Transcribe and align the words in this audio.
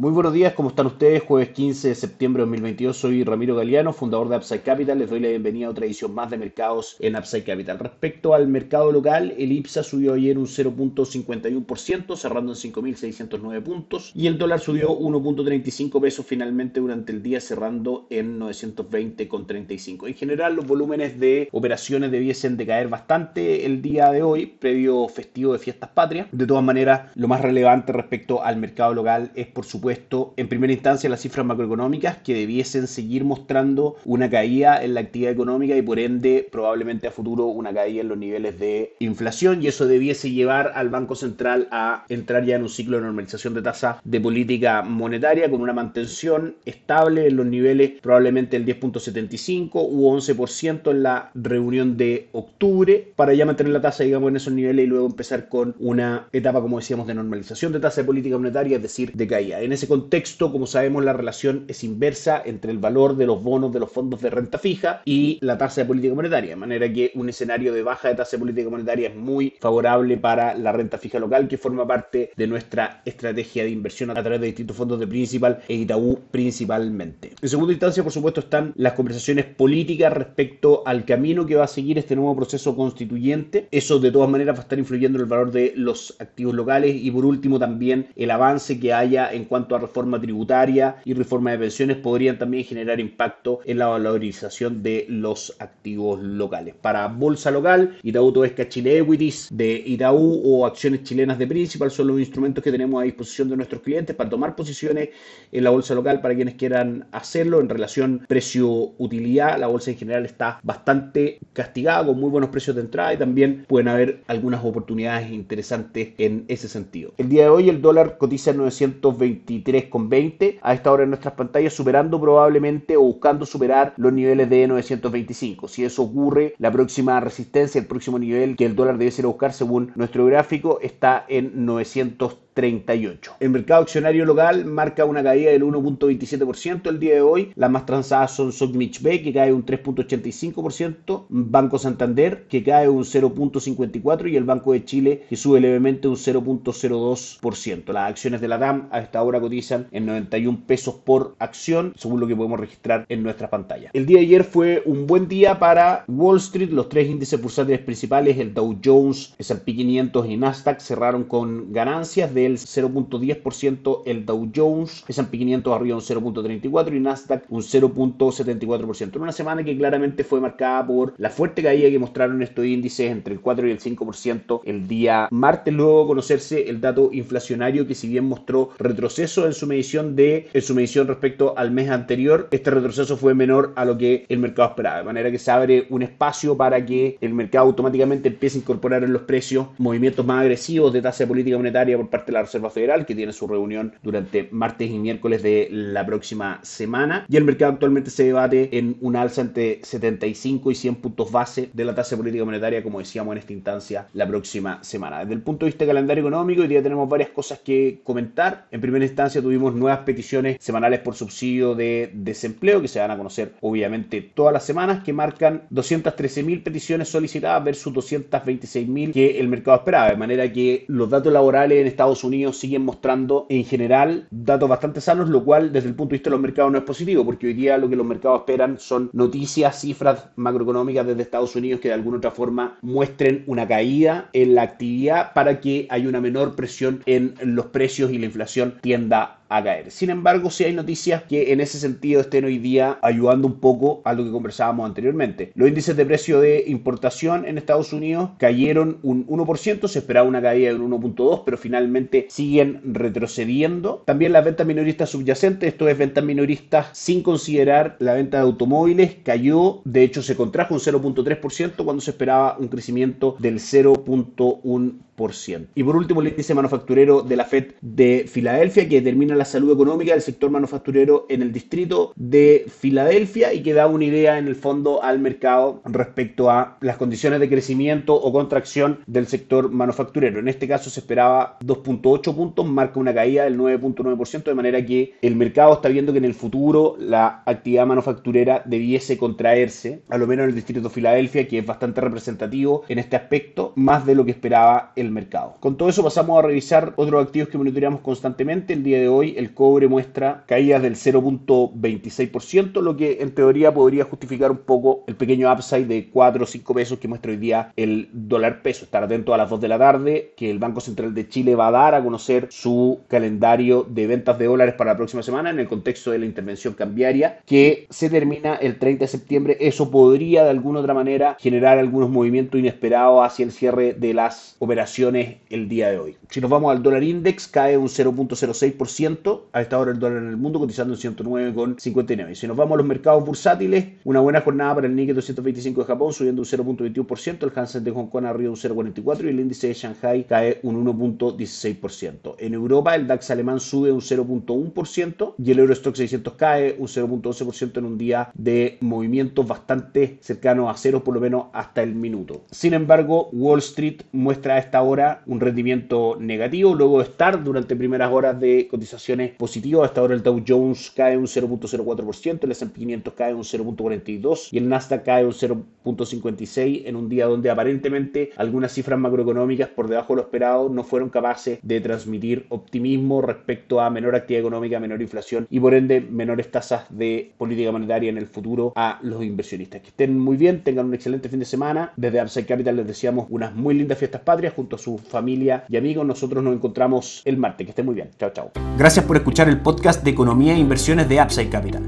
Muy 0.00 0.12
buenos 0.12 0.32
días, 0.32 0.54
¿cómo 0.54 0.70
están 0.70 0.86
ustedes? 0.86 1.22
Jueves 1.22 1.50
15 1.50 1.88
de 1.88 1.94
septiembre 1.94 2.40
de 2.40 2.46
2022, 2.46 2.96
soy 2.96 3.22
Ramiro 3.22 3.54
Galeano, 3.54 3.92
fundador 3.92 4.30
de 4.30 4.38
Upside 4.38 4.62
Capital. 4.62 4.98
Les 4.98 5.10
doy 5.10 5.20
la 5.20 5.28
bienvenida 5.28 5.66
a 5.66 5.70
otra 5.72 5.84
edición 5.84 6.14
más 6.14 6.30
de 6.30 6.38
mercados 6.38 6.96
en 7.00 7.16
Upside 7.16 7.44
Capital. 7.44 7.78
Respecto 7.78 8.32
al 8.32 8.48
mercado 8.48 8.90
local, 8.92 9.34
el 9.36 9.52
IPSA 9.52 9.82
subió 9.82 10.14
ayer 10.14 10.38
un 10.38 10.46
0.51%, 10.46 12.16
cerrando 12.16 12.52
en 12.52 12.58
5.609 12.58 13.62
puntos, 13.62 14.12
y 14.14 14.26
el 14.26 14.38
dólar 14.38 14.60
subió 14.60 14.88
1.35 14.98 16.00
pesos 16.00 16.24
finalmente 16.24 16.80
durante 16.80 17.12
el 17.12 17.22
día, 17.22 17.38
cerrando 17.38 18.06
en 18.08 18.40
920,35. 18.40 20.08
En 20.08 20.14
general, 20.14 20.56
los 20.56 20.66
volúmenes 20.66 21.20
de 21.20 21.50
operaciones 21.52 22.10
debiesen 22.10 22.56
de 22.56 22.64
caer 22.64 22.88
bastante 22.88 23.66
el 23.66 23.82
día 23.82 24.10
de 24.10 24.22
hoy, 24.22 24.46
previo 24.46 25.06
festivo 25.08 25.52
de 25.52 25.58
fiestas 25.58 25.90
patrias. 25.90 26.26
De 26.32 26.46
todas 26.46 26.64
maneras, 26.64 27.10
lo 27.16 27.28
más 27.28 27.42
relevante 27.42 27.92
respecto 27.92 28.42
al 28.42 28.56
mercado 28.56 28.94
local 28.94 29.30
es, 29.34 29.46
por 29.46 29.66
supuesto, 29.66 29.89
en 30.36 30.48
primera 30.48 30.72
instancia 30.72 31.10
las 31.10 31.20
cifras 31.20 31.44
macroeconómicas 31.46 32.18
que 32.18 32.34
debiesen 32.34 32.86
seguir 32.86 33.24
mostrando 33.24 33.96
una 34.04 34.30
caída 34.30 34.82
en 34.82 34.94
la 34.94 35.00
actividad 35.00 35.32
económica 35.32 35.76
y 35.76 35.82
por 35.82 35.98
ende 35.98 36.48
probablemente 36.50 37.08
a 37.08 37.10
futuro 37.10 37.46
una 37.46 37.72
caída 37.72 38.02
en 38.02 38.08
los 38.08 38.18
niveles 38.18 38.58
de 38.58 38.94
inflación 39.00 39.62
y 39.62 39.68
eso 39.68 39.86
debiese 39.86 40.30
llevar 40.30 40.72
al 40.74 40.88
Banco 40.88 41.14
Central 41.14 41.68
a 41.70 42.04
entrar 42.08 42.44
ya 42.44 42.56
en 42.56 42.62
un 42.62 42.68
ciclo 42.68 42.96
de 42.96 43.04
normalización 43.04 43.54
de 43.54 43.62
tasa 43.62 44.00
de 44.04 44.20
política 44.20 44.82
monetaria 44.82 45.50
con 45.50 45.60
una 45.60 45.72
mantención 45.72 46.56
estable 46.64 47.26
en 47.26 47.36
los 47.36 47.46
niveles 47.46 47.92
probablemente 48.00 48.56
el 48.56 48.66
10.75 48.66 49.70
u 49.74 50.10
11% 50.10 50.90
en 50.90 51.02
la 51.02 51.30
reunión 51.34 51.96
de 51.96 52.28
octubre 52.32 53.12
para 53.16 53.34
ya 53.34 53.46
mantener 53.46 53.72
la 53.72 53.80
tasa 53.80 54.04
digamos 54.04 54.30
en 54.30 54.36
esos 54.36 54.52
niveles 54.52 54.84
y 54.84 54.88
luego 54.88 55.06
empezar 55.06 55.48
con 55.48 55.74
una 55.78 56.28
etapa 56.32 56.60
como 56.60 56.78
decíamos 56.78 57.06
de 57.06 57.14
normalización 57.14 57.72
de 57.72 57.80
tasa 57.80 58.02
de 58.02 58.06
política 58.06 58.36
monetaria 58.36 58.76
es 58.76 58.82
decir 58.82 59.12
de 59.12 59.26
caída. 59.26 59.60
En 59.60 59.72
ese 59.80 59.88
contexto, 59.88 60.52
como 60.52 60.66
sabemos, 60.66 61.02
la 61.02 61.14
relación 61.14 61.64
es 61.66 61.82
inversa 61.84 62.42
entre 62.44 62.70
el 62.70 62.76
valor 62.76 63.16
de 63.16 63.24
los 63.24 63.42
bonos 63.42 63.72
de 63.72 63.80
los 63.80 63.90
fondos 63.90 64.20
de 64.20 64.28
renta 64.28 64.58
fija 64.58 65.00
y 65.06 65.38
la 65.40 65.56
tasa 65.56 65.80
de 65.80 65.86
política 65.86 66.14
monetaria, 66.14 66.50
de 66.50 66.56
manera 66.56 66.92
que 66.92 67.12
un 67.14 67.30
escenario 67.30 67.72
de 67.72 67.82
baja 67.82 68.08
de 68.08 68.16
tasa 68.16 68.36
de 68.36 68.40
política 68.40 68.68
monetaria 68.68 69.08
es 69.08 69.16
muy 69.16 69.54
favorable 69.58 70.18
para 70.18 70.54
la 70.54 70.72
renta 70.72 70.98
fija 70.98 71.18
local, 71.18 71.48
que 71.48 71.56
forma 71.56 71.86
parte 71.86 72.30
de 72.36 72.46
nuestra 72.46 73.00
estrategia 73.06 73.64
de 73.64 73.70
inversión 73.70 74.10
a 74.10 74.22
través 74.22 74.42
de 74.42 74.48
distintos 74.48 74.76
fondos 74.76 75.00
de 75.00 75.06
principal 75.06 75.62
e 75.66 75.76
Itaú 75.76 76.18
principalmente. 76.30 77.32
En 77.40 77.48
segunda 77.48 77.72
instancia, 77.72 78.02
por 78.02 78.12
supuesto, 78.12 78.40
están 78.40 78.74
las 78.76 78.92
conversaciones 78.92 79.46
políticas 79.46 80.12
respecto 80.12 80.82
al 80.84 81.06
camino 81.06 81.46
que 81.46 81.56
va 81.56 81.64
a 81.64 81.68
seguir 81.68 81.96
este 81.96 82.16
nuevo 82.16 82.36
proceso 82.36 82.76
constituyente. 82.76 83.66
Eso 83.70 83.98
de 83.98 84.12
todas 84.12 84.28
maneras 84.28 84.56
va 84.56 84.60
a 84.60 84.64
estar 84.64 84.78
influyendo 84.78 85.16
en 85.16 85.22
el 85.22 85.30
valor 85.30 85.52
de 85.52 85.72
los 85.74 86.16
activos 86.18 86.54
locales 86.54 86.94
y 86.94 87.10
por 87.10 87.24
último 87.24 87.58
también 87.58 88.08
el 88.14 88.30
avance 88.30 88.78
que 88.78 88.92
haya 88.92 89.32
en 89.32 89.46
cuanto 89.46 89.69
a 89.74 89.78
reforma 89.78 90.20
tributaria 90.20 90.96
y 91.04 91.14
reforma 91.14 91.52
de 91.52 91.58
pensiones 91.58 91.96
podrían 91.96 92.38
también 92.38 92.64
generar 92.64 93.00
impacto 93.00 93.60
en 93.64 93.78
la 93.78 93.86
valorización 93.86 94.82
de 94.82 95.06
los 95.08 95.56
activos 95.58 96.20
locales. 96.20 96.74
Para 96.80 97.08
bolsa 97.08 97.50
local, 97.50 97.96
Itaú 98.02 98.32
Toesca 98.32 98.68
Chile 98.68 98.98
Equities 98.98 99.48
de 99.50 99.82
Itaú 99.86 100.42
o 100.44 100.66
acciones 100.66 101.02
chilenas 101.02 101.38
de 101.38 101.46
Principal 101.46 101.90
son 101.90 102.08
los 102.08 102.20
instrumentos 102.20 102.62
que 102.62 102.70
tenemos 102.70 103.00
a 103.00 103.04
disposición 103.04 103.48
de 103.48 103.56
nuestros 103.56 103.82
clientes 103.82 104.14
para 104.16 104.30
tomar 104.30 104.56
posiciones 104.56 105.10
en 105.52 105.64
la 105.64 105.70
bolsa 105.70 105.94
local 105.94 106.20
para 106.20 106.34
quienes 106.34 106.54
quieran 106.54 107.06
hacerlo 107.12 107.60
en 107.60 107.68
relación 107.68 108.24
precio-utilidad. 108.28 109.58
La 109.58 109.66
bolsa 109.66 109.90
en 109.90 109.96
general 109.96 110.24
está 110.24 110.60
bastante 110.62 111.38
castigada 111.52 112.06
con 112.06 112.18
muy 112.18 112.30
buenos 112.30 112.50
precios 112.50 112.76
de 112.76 112.82
entrada 112.82 113.14
y 113.14 113.16
también 113.16 113.64
pueden 113.68 113.88
haber 113.88 114.22
algunas 114.26 114.64
oportunidades 114.64 115.30
interesantes 115.30 116.10
en 116.18 116.44
ese 116.48 116.68
sentido. 116.68 117.12
El 117.18 117.28
día 117.28 117.44
de 117.44 117.48
hoy 117.50 117.68
el 117.68 117.82
dólar 117.82 118.18
cotiza 118.18 118.50
en 118.50 118.58
923 118.58 119.49
3,20 119.58 120.58
a 120.62 120.74
esta 120.74 120.92
hora 120.92 121.04
en 121.04 121.10
nuestras 121.10 121.34
pantallas, 121.34 121.72
superando 121.72 122.20
probablemente 122.20 122.96
o 122.96 123.02
buscando 123.02 123.44
superar 123.44 123.94
los 123.96 124.12
niveles 124.12 124.48
de 124.48 124.66
925. 124.66 125.68
Si 125.68 125.84
eso 125.84 126.02
ocurre, 126.02 126.54
la 126.58 126.70
próxima 126.70 127.20
resistencia, 127.20 127.80
el 127.80 127.86
próximo 127.86 128.18
nivel 128.18 128.56
que 128.56 128.66
el 128.66 128.76
dólar 128.76 128.98
debe 128.98 129.10
ser 129.10 129.24
a 129.24 129.28
buscar 129.28 129.52
según 129.52 129.92
nuestro 129.94 130.24
gráfico 130.26 130.78
está 130.80 131.24
en 131.28 131.66
930 131.66 132.49
38. 132.60 133.36
El 133.40 133.48
mercado 133.48 133.80
accionario 133.80 134.26
local 134.26 134.66
marca 134.66 135.06
una 135.06 135.22
caída 135.22 135.50
del 135.50 135.62
1.27% 135.62 136.90
el 136.90 137.00
día 137.00 137.14
de 137.14 137.22
hoy. 137.22 137.52
Las 137.56 137.70
más 137.70 137.86
transadas 137.86 138.32
son 138.32 138.52
Sokmich 138.52 139.00
B, 139.00 139.22
que 139.22 139.32
cae 139.32 139.50
un 139.50 139.64
3.85%, 139.64 141.24
Banco 141.30 141.78
Santander, 141.78 142.44
que 142.50 142.62
cae 142.62 142.86
un 142.86 143.04
0.54% 143.04 144.30
y 144.30 144.36
el 144.36 144.44
Banco 144.44 144.74
de 144.74 144.84
Chile, 144.84 145.24
que 145.30 145.36
sube 145.36 145.58
levemente 145.58 146.06
un 146.06 146.16
0.02%. 146.16 147.92
Las 147.94 148.10
acciones 148.10 148.42
de 148.42 148.48
la 148.48 148.58
DAM 148.58 148.88
a 148.90 149.00
esta 149.00 149.22
hora 149.22 149.40
cotizan 149.40 149.86
en 149.90 150.04
91 150.04 150.64
pesos 150.66 150.96
por 150.96 151.36
acción, 151.38 151.94
según 151.96 152.20
lo 152.20 152.26
que 152.26 152.36
podemos 152.36 152.60
registrar 152.60 153.06
en 153.08 153.22
nuestra 153.22 153.48
pantalla. 153.48 153.88
El 153.94 154.04
día 154.04 154.18
de 154.18 154.24
ayer 154.24 154.44
fue 154.44 154.82
un 154.84 155.06
buen 155.06 155.28
día 155.28 155.58
para 155.58 156.04
Wall 156.08 156.36
Street. 156.36 156.68
Los 156.72 156.90
tres 156.90 157.08
índices 157.08 157.40
bursátiles 157.40 157.80
principales, 157.80 158.36
el 158.36 158.52
Dow 158.52 158.78
Jones, 158.84 159.34
S&P 159.38 159.74
500 159.74 160.28
y 160.28 160.36
Nasdaq, 160.36 160.80
cerraron 160.80 161.24
con 161.24 161.72
ganancias 161.72 162.34
de 162.34 162.49
del 162.50 162.58
0.10% 162.58 164.02
el 164.06 164.26
Dow 164.26 164.50
Jones, 164.54 165.04
S&P 165.08 165.38
500 165.38 165.74
arriba 165.74 165.96
un 165.96 166.02
0.34 166.02 166.96
y 166.96 167.00
Nasdaq 167.00 167.44
un 167.48 167.62
0.74%. 167.62 169.16
En 169.16 169.22
una 169.22 169.32
semana 169.32 169.64
que 169.64 169.76
claramente 169.76 170.24
fue 170.24 170.40
marcada 170.40 170.86
por 170.86 171.14
la 171.16 171.30
fuerte 171.30 171.62
caída 171.62 171.88
que 171.88 171.98
mostraron 171.98 172.42
estos 172.42 172.66
índices 172.66 173.10
entre 173.10 173.34
el 173.34 173.40
4 173.40 173.68
y 173.68 173.70
el 173.70 173.80
5% 173.80 174.60
el 174.64 174.88
día 174.88 175.28
martes, 175.30 175.72
luego 175.72 176.06
conocerse 176.06 176.68
el 176.68 176.80
dato 176.80 177.10
inflacionario 177.12 177.86
que 177.86 177.94
si 177.94 178.08
bien 178.08 178.24
mostró 178.24 178.70
retroceso 178.78 179.46
en 179.46 179.52
su 179.52 179.66
medición 179.66 180.16
de 180.16 180.48
en 180.52 180.62
su 180.62 180.74
medición 180.74 181.06
respecto 181.06 181.54
al 181.56 181.70
mes 181.70 181.90
anterior, 181.90 182.48
este 182.50 182.70
retroceso 182.70 183.16
fue 183.16 183.34
menor 183.34 183.72
a 183.76 183.84
lo 183.84 183.96
que 183.96 184.26
el 184.28 184.38
mercado 184.38 184.70
esperaba, 184.70 184.98
de 184.98 185.04
manera 185.04 185.30
que 185.30 185.38
se 185.38 185.50
abre 185.50 185.86
un 185.90 186.02
espacio 186.02 186.56
para 186.56 186.84
que 186.84 187.18
el 187.20 187.34
mercado 187.34 187.66
automáticamente 187.66 188.28
empiece 188.28 188.58
a 188.58 188.60
incorporar 188.60 189.04
en 189.04 189.12
los 189.12 189.22
precios 189.22 189.68
movimientos 189.78 190.24
más 190.24 190.40
agresivos 190.42 190.92
de 190.92 191.02
tasa 191.02 191.24
de 191.24 191.28
política 191.28 191.56
monetaria 191.56 191.96
por 191.96 192.08
parte 192.08 192.29
la 192.32 192.42
Reserva 192.42 192.70
Federal, 192.70 193.06
que 193.06 193.14
tiene 193.14 193.32
su 193.32 193.46
reunión 193.46 193.94
durante 194.02 194.48
martes 194.50 194.90
y 194.90 194.98
miércoles 194.98 195.42
de 195.42 195.68
la 195.70 196.04
próxima 196.06 196.60
semana. 196.62 197.26
Y 197.28 197.36
el 197.36 197.44
mercado 197.44 197.72
actualmente 197.72 198.10
se 198.10 198.24
debate 198.24 198.76
en 198.78 198.96
un 199.00 199.16
alza 199.16 199.40
entre 199.40 199.80
75 199.82 200.70
y 200.70 200.74
100 200.74 200.94
puntos 200.96 201.30
base 201.30 201.70
de 201.72 201.84
la 201.84 201.94
tasa 201.94 202.16
política 202.16 202.44
monetaria, 202.44 202.82
como 202.82 202.98
decíamos 202.98 203.32
en 203.32 203.38
esta 203.38 203.52
instancia, 203.52 204.06
la 204.12 204.26
próxima 204.26 204.82
semana. 204.82 205.20
Desde 205.20 205.34
el 205.34 205.42
punto 205.42 205.64
de 205.64 205.70
vista 205.70 205.86
calendario 205.86 206.22
económico, 206.22 206.62
hoy 206.62 206.68
día 206.68 206.82
tenemos 206.82 207.08
varias 207.08 207.30
cosas 207.30 207.60
que 207.60 208.00
comentar. 208.04 208.66
En 208.70 208.80
primera 208.80 209.04
instancia, 209.04 209.42
tuvimos 209.42 209.74
nuevas 209.74 210.00
peticiones 210.00 210.56
semanales 210.60 211.00
por 211.00 211.14
subsidio 211.14 211.74
de 211.74 212.10
desempleo, 212.14 212.80
que 212.80 212.88
se 212.88 213.00
van 213.00 213.10
a 213.10 213.16
conocer 213.16 213.54
obviamente 213.60 214.20
todas 214.22 214.52
las 214.52 214.64
semanas, 214.64 215.02
que 215.04 215.12
marcan 215.12 215.62
213.000 215.70 216.62
peticiones 216.62 217.08
solicitadas 217.08 217.64
versus 217.64 217.92
226.000 217.92 219.12
que 219.12 219.38
el 219.38 219.48
mercado 219.48 219.78
esperaba. 219.78 220.10
De 220.10 220.16
manera 220.16 220.52
que 220.52 220.84
los 220.88 221.10
datos 221.10 221.32
laborales 221.32 221.80
en 221.80 221.86
Estados 221.86 222.19
Unidos 222.24 222.58
siguen 222.58 222.84
mostrando 222.84 223.46
en 223.48 223.64
general 223.64 224.26
datos 224.30 224.68
bastante 224.68 225.00
sanos, 225.00 225.28
lo 225.28 225.44
cual 225.44 225.72
desde 225.72 225.88
el 225.88 225.94
punto 225.94 226.10
de 226.10 226.18
vista 226.18 226.30
de 226.30 226.36
los 226.36 226.40
mercados 226.40 226.72
no 226.72 226.78
es 226.78 226.84
positivo, 226.84 227.24
porque 227.24 227.48
hoy 227.48 227.54
día 227.54 227.78
lo 227.78 227.88
que 227.88 227.96
los 227.96 228.06
mercados 228.06 228.40
esperan 228.40 228.78
son 228.78 229.10
noticias, 229.12 229.80
cifras 229.80 230.28
macroeconómicas 230.36 231.06
desde 231.06 231.22
Estados 231.22 231.56
Unidos 231.56 231.80
que 231.80 231.88
de 231.88 231.94
alguna 231.94 232.18
otra 232.18 232.30
forma 232.30 232.78
muestren 232.82 233.44
una 233.46 233.66
caída 233.66 234.30
en 234.32 234.54
la 234.54 234.62
actividad 234.62 235.32
para 235.32 235.60
que 235.60 235.86
haya 235.90 236.08
una 236.08 236.20
menor 236.20 236.54
presión 236.54 237.02
en 237.06 237.34
los 237.42 237.66
precios 237.66 238.12
y 238.12 238.18
la 238.18 238.26
inflación 238.26 238.74
tienda 238.80 239.39
a 239.50 239.62
caer. 239.62 239.90
Sin 239.90 240.10
embargo, 240.10 240.48
sí 240.48 240.64
hay 240.64 240.72
noticias 240.72 241.24
que 241.24 241.52
en 241.52 241.60
ese 241.60 241.78
sentido 241.78 242.20
estén 242.20 242.44
hoy 242.44 242.58
día 242.58 242.98
ayudando 243.02 243.48
un 243.48 243.60
poco 243.60 244.00
a 244.04 244.14
lo 244.14 244.24
que 244.24 244.30
conversábamos 244.30 244.88
anteriormente. 244.88 245.52
Los 245.54 245.68
índices 245.68 245.96
de 245.96 246.06
precio 246.06 246.40
de 246.40 246.64
importación 246.68 247.44
en 247.44 247.58
Estados 247.58 247.92
Unidos 247.92 248.30
cayeron 248.38 248.98
un 249.02 249.26
1%, 249.26 249.88
se 249.88 249.98
esperaba 249.98 250.28
una 250.28 250.40
caída 250.40 250.70
de 250.70 250.76
un 250.76 250.92
1.2, 250.92 251.42
pero 251.44 251.58
finalmente 251.58 252.26
siguen 252.30 252.80
retrocediendo. 252.84 254.04
También 254.06 254.32
las 254.32 254.44
ventas 254.44 254.66
minoristas 254.66 255.10
subyacentes, 255.10 255.72
esto 255.72 255.88
es 255.88 255.98
ventas 255.98 256.22
minoristas 256.22 256.86
sin 256.92 257.22
considerar 257.22 257.96
la 257.98 258.14
venta 258.14 258.36
de 258.38 258.44
automóviles, 258.44 259.16
cayó, 259.24 259.82
de 259.84 260.04
hecho 260.04 260.22
se 260.22 260.36
contrajo 260.36 260.74
un 260.74 260.80
0.3% 260.80 261.84
cuando 261.84 262.00
se 262.00 262.12
esperaba 262.12 262.56
un 262.58 262.68
crecimiento 262.68 263.34
del 263.40 263.56
0.1%. 263.58 265.09
2%. 265.20 265.68
Y 265.74 265.84
por 265.84 265.96
último, 265.96 266.20
el 266.20 266.28
índice 266.28 266.54
manufacturero 266.54 267.22
de 267.22 267.36
la 267.36 267.44
FED 267.44 267.74
de 267.80 268.24
Filadelfia, 268.26 268.88
que 268.88 269.00
determina 269.00 269.34
la 269.34 269.44
salud 269.44 269.72
económica 269.72 270.12
del 270.12 270.22
sector 270.22 270.50
manufacturero 270.50 271.26
en 271.28 271.42
el 271.42 271.52
distrito 271.52 272.12
de 272.16 272.66
Filadelfia 272.68 273.52
y 273.52 273.62
que 273.62 273.74
da 273.74 273.86
una 273.86 274.04
idea 274.04 274.38
en 274.38 274.48
el 274.48 274.56
fondo 274.56 275.02
al 275.02 275.18
mercado 275.18 275.82
respecto 275.84 276.50
a 276.50 276.78
las 276.80 276.96
condiciones 276.96 277.40
de 277.40 277.48
crecimiento 277.48 278.14
o 278.14 278.32
contracción 278.32 279.00
del 279.06 279.26
sector 279.26 279.70
manufacturero. 279.70 280.40
En 280.40 280.48
este 280.48 280.66
caso 280.66 280.90
se 280.90 281.00
esperaba 281.00 281.58
2.8 281.60 282.34
puntos, 282.34 282.66
marca 282.66 283.00
una 283.00 283.14
caída 283.14 283.44
del 283.44 283.58
9.9%, 283.58 284.44
de 284.44 284.54
manera 284.54 284.84
que 284.84 285.14
el 285.22 285.36
mercado 285.36 285.74
está 285.74 285.88
viendo 285.88 286.12
que 286.12 286.18
en 286.18 286.24
el 286.24 286.34
futuro 286.34 286.96
la 286.98 287.42
actividad 287.46 287.86
manufacturera 287.86 288.62
debiese 288.64 289.18
contraerse, 289.18 290.02
a 290.08 290.18
lo 290.18 290.26
menos 290.26 290.44
en 290.44 290.50
el 290.50 290.54
distrito 290.54 290.80
de 290.80 290.90
Filadelfia, 290.90 291.46
que 291.46 291.58
es 291.58 291.66
bastante 291.66 292.00
representativo 292.00 292.84
en 292.88 292.98
este 292.98 293.16
aspecto, 293.16 293.72
más 293.76 294.06
de 294.06 294.14
lo 294.14 294.24
que 294.24 294.30
esperaba 294.30 294.92
el 294.96 295.09
mercado. 295.10 295.56
Con 295.60 295.76
todo 295.76 295.88
eso 295.88 296.02
pasamos 296.02 296.38
a 296.38 296.46
revisar 296.46 296.92
otros 296.96 297.24
activos 297.24 297.48
que 297.48 297.58
monitoreamos 297.58 298.00
constantemente. 298.00 298.72
El 298.72 298.82
día 298.82 298.98
de 298.98 299.08
hoy 299.08 299.34
el 299.36 299.54
cobre 299.54 299.88
muestra 299.88 300.44
caídas 300.46 300.82
del 300.82 300.96
0.26%, 300.96 302.80
lo 302.80 302.96
que 302.96 303.18
en 303.20 303.34
teoría 303.34 303.72
podría 303.72 304.04
justificar 304.04 304.50
un 304.50 304.58
poco 304.58 305.04
el 305.06 305.16
pequeño 305.16 305.52
upside 305.52 305.86
de 305.86 306.08
4 306.10 306.44
o 306.44 306.46
5 306.46 306.74
pesos 306.74 306.98
que 306.98 307.08
muestra 307.08 307.32
hoy 307.32 307.38
día 307.38 307.72
el 307.76 308.08
dólar 308.12 308.62
peso. 308.62 308.84
Estar 308.84 309.04
atento 309.04 309.34
a 309.34 309.38
las 309.38 309.50
2 309.50 309.60
de 309.60 309.68
la 309.68 309.78
tarde, 309.78 310.34
que 310.36 310.50
el 310.50 310.58
Banco 310.58 310.80
Central 310.80 311.14
de 311.14 311.28
Chile 311.28 311.54
va 311.54 311.68
a 311.68 311.72
dar 311.72 311.94
a 311.94 312.02
conocer 312.02 312.48
su 312.50 313.00
calendario 313.08 313.86
de 313.88 314.06
ventas 314.06 314.38
de 314.38 314.46
dólares 314.46 314.74
para 314.74 314.92
la 314.92 314.96
próxima 314.96 315.22
semana 315.22 315.50
en 315.50 315.58
el 315.58 315.68
contexto 315.68 316.10
de 316.10 316.18
la 316.18 316.26
intervención 316.26 316.74
cambiaria 316.74 317.40
que 317.46 317.86
se 317.90 318.10
termina 318.10 318.54
el 318.56 318.78
30 318.78 319.04
de 319.04 319.08
septiembre. 319.08 319.56
Eso 319.60 319.90
podría 319.90 320.44
de 320.44 320.50
alguna 320.50 320.80
otra 320.80 320.94
manera 320.94 321.36
generar 321.40 321.78
algunos 321.78 322.10
movimientos 322.10 322.58
inesperados 322.58 323.24
hacia 323.24 323.44
el 323.44 323.52
cierre 323.52 323.94
de 323.94 324.14
las 324.14 324.56
operaciones 324.58 324.89
el 324.98 325.68
día 325.68 325.90
de 325.90 325.98
hoy. 325.98 326.16
Si 326.30 326.40
nos 326.40 326.50
vamos 326.50 326.70
al 326.70 326.82
dólar 326.82 327.02
index, 327.02 327.46
cae 327.48 327.76
un 327.76 327.88
0.06%. 327.88 329.42
A 329.52 329.62
esta 329.62 329.78
hora 329.78 329.92
el 329.92 329.98
dólar 329.98 330.22
en 330.22 330.28
el 330.28 330.36
mundo 330.36 330.58
cotizando 330.58 330.94
en 330.94 331.00
109,59. 331.00 332.34
Si 332.34 332.46
nos 332.46 332.56
vamos 332.56 332.74
a 332.74 332.78
los 332.78 332.86
mercados 332.86 333.24
bursátiles, 333.24 333.86
una 334.04 334.20
buena 334.20 334.40
jornada 334.40 334.74
para 334.76 334.86
el 334.86 334.96
Nikkei 334.96 335.14
225 335.14 335.80
de 335.80 335.86
Japón 335.86 336.12
subiendo 336.12 336.42
un 336.42 336.46
0.21%, 336.46 337.42
el 337.44 337.52
Hansen 337.54 337.84
de 337.84 337.90
Hong 337.90 338.08
Kong 338.08 338.26
arriba 338.26 338.50
un 338.50 338.56
0.44% 338.56 339.24
y 339.24 339.28
el 339.28 339.40
índice 339.40 339.68
de 339.68 339.74
Shanghai 339.74 340.24
cae 340.24 340.60
un 340.62 340.84
1.16%. 340.84 342.34
En 342.38 342.54
Europa 342.54 342.94
el 342.94 343.06
DAX 343.06 343.30
alemán 343.30 343.60
sube 343.60 343.92
un 343.92 344.00
0.1% 344.00 345.34
y 345.38 345.50
el 345.50 345.58
Eurostock 345.58 345.94
600 345.94 346.34
cae 346.34 346.76
un 346.78 346.88
0.12% 346.88 347.78
en 347.78 347.84
un 347.84 347.98
día 347.98 348.30
de 348.34 348.78
movimientos 348.80 349.46
bastante 349.46 350.18
cercanos 350.20 350.68
a 350.68 350.76
cero 350.76 351.04
por 351.04 351.14
lo 351.14 351.20
menos 351.20 351.46
hasta 351.52 351.82
el 351.82 351.94
minuto. 351.94 352.42
Sin 352.50 352.74
embargo, 352.74 353.28
Wall 353.32 353.60
Street 353.60 354.02
muestra 354.12 354.54
a 354.54 354.58
esta 354.80 354.88
hora 354.88 355.22
un 355.26 355.40
rendimiento 355.40 356.16
negativo 356.18 356.74
luego 356.74 356.98
de 356.98 357.04
estar 357.04 357.44
durante 357.44 357.76
primeras 357.76 358.10
horas 358.10 358.40
de 358.40 358.66
cotizaciones 358.66 359.32
positivas. 359.32 359.82
A 359.82 359.86
esta 359.86 360.02
hora 360.02 360.14
el 360.14 360.22
Dow 360.22 360.42
Jones 360.46 360.90
cae 360.96 361.18
un 361.18 361.26
0.04%, 361.26 362.44
el 362.44 362.52
S&P 362.52 362.80
500 362.80 363.12
cae 363.14 363.34
un 363.34 363.42
0.42% 363.42 364.48
y 364.52 364.58
el 364.58 364.68
Nasdaq 364.68 365.04
cae 365.04 365.26
un 365.26 365.32
0.56% 365.32 366.82
en 366.86 366.96
un 366.96 367.10
día 367.10 367.26
donde 367.26 367.50
aparentemente 367.50 368.30
algunas 368.36 368.72
cifras 368.72 368.98
macroeconómicas 368.98 369.68
por 369.68 369.88
debajo 369.88 370.14
de 370.14 370.16
lo 370.16 370.22
esperado 370.22 370.68
no 370.70 370.82
fueron 370.82 371.10
capaces 371.10 371.58
de 371.62 371.80
transmitir 371.80 372.46
optimismo 372.48 373.20
respecto 373.20 373.80
a 373.80 373.90
menor 373.90 374.14
actividad 374.14 374.40
económica, 374.40 374.80
menor 374.80 375.02
inflación 375.02 375.46
y 375.50 375.60
por 375.60 375.74
ende 375.74 376.00
menores 376.00 376.50
tasas 376.50 376.86
de 376.88 377.32
política 377.36 377.70
monetaria 377.70 378.08
en 378.08 378.16
el 378.16 378.26
futuro 378.26 378.72
a 378.76 378.98
los 379.02 379.22
inversionistas. 379.22 379.82
Que 379.82 379.88
estén 379.88 380.18
muy 380.18 380.38
bien, 380.38 380.64
tengan 380.64 380.86
un 380.86 380.94
excelente 380.94 381.28
fin 381.28 381.40
de 381.40 381.44
semana. 381.44 381.92
Desde 381.96 382.22
Upside 382.22 382.46
Capital 382.46 382.76
les 382.76 382.86
deseamos 382.86 383.26
unas 383.28 383.54
muy 383.54 383.74
lindas 383.74 383.98
fiestas 383.98 384.22
patrias 384.22 384.54
a 384.76 384.78
su 384.78 384.98
familia 384.98 385.64
y 385.68 385.76
amigos. 385.76 386.06
Nosotros 386.06 386.42
nos 386.42 386.54
encontramos 386.54 387.22
el 387.24 387.36
martes. 387.36 387.66
Que 387.66 387.70
estén 387.70 387.86
muy 387.86 387.94
bien. 387.94 388.10
Chao, 388.18 388.30
chao. 388.32 388.50
Gracias 388.76 389.04
por 389.04 389.16
escuchar 389.16 389.48
el 389.48 389.60
podcast 389.60 390.04
de 390.04 390.10
Economía 390.10 390.54
e 390.54 390.58
Inversiones 390.58 391.08
de 391.08 391.20
Upside 391.20 391.48
Capital. 391.48 391.82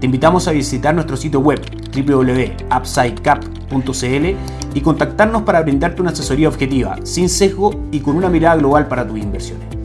Te 0.00 0.06
invitamos 0.06 0.46
a 0.46 0.52
visitar 0.52 0.94
nuestro 0.94 1.16
sitio 1.16 1.40
web 1.40 1.60
www.upsidecap.cl 1.94 4.36
y 4.74 4.80
contactarnos 4.82 5.42
para 5.42 5.62
brindarte 5.62 6.02
una 6.02 6.10
asesoría 6.10 6.48
objetiva, 6.48 6.98
sin 7.04 7.30
sesgo 7.30 7.70
y 7.90 8.00
con 8.00 8.16
una 8.16 8.28
mirada 8.28 8.56
global 8.56 8.88
para 8.88 9.06
tus 9.06 9.18
inversiones. 9.18 9.75